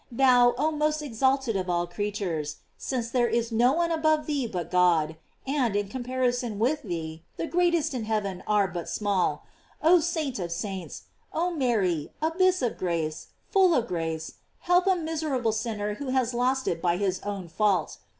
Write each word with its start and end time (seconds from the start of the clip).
Thou, 0.11 0.55
oh 0.57 0.71
most 0.71 1.03
ex 1.03 1.17
alted 1.21 1.55
of 1.59 1.69
all 1.69 1.85
creatures, 1.85 2.55
since 2.75 3.11
there 3.11 3.27
is 3.27 3.51
no 3.51 3.73
one 3.73 3.91
above 3.91 4.25
thee 4.25 4.47
but 4.47 4.71
God, 4.71 5.15
and, 5.45 5.75
in 5.75 5.89
comparison 5.89 6.57
with 6.57 6.81
thee, 6.81 7.21
the 7.37 7.45
greatest 7.45 7.93
in 7.93 8.05
heaven 8.05 8.41
are 8.47 8.67
but 8.67 8.89
small; 8.89 9.45
oh 9.79 9.99
saint 9.99 10.39
of 10.39 10.51
saints, 10.51 11.03
oh 11.31 11.51
Mary, 11.51 12.09
abyss 12.19 12.63
of 12.63 12.79
grace, 12.79 13.27
full 13.51 13.75
of 13.75 13.85
grace, 13.87 14.39
help 14.61 14.87
a 14.87 14.95
miserable 14.95 15.51
sinner 15.51 15.93
who 15.93 16.07
has 16.07 16.33
lost 16.33 16.67
it 16.67 16.81
by 16.81 16.97
his 16.97 17.19
own 17.21 17.47
fault. 17.47 17.99